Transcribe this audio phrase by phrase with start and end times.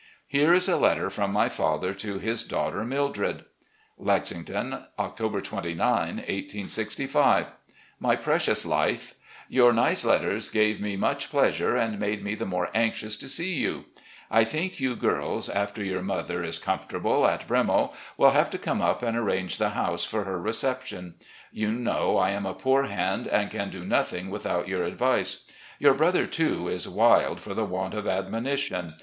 [0.25, 3.45] Here is a letter from my father to his daughter Mildred:
[3.99, 7.45] "Lexington, October 29, 1865.
[7.99, 9.13] "My Precious Life:
[9.47, 13.53] Your nice letter gave me much pleasiue and made me the more anxious to see
[13.53, 13.85] you.
[14.31, 17.47] I PRESIDENT OF WASHINGTON COLLEGE 193 think you girls, after your mother is comfortable at
[17.47, 21.13] 'Bremo,' will have to come up and arrange the house for her reception.
[21.51, 25.41] You know I am a poor hand and can do nothing without your advice.
[25.77, 28.95] Your brother, too, is wild for the want of admonition.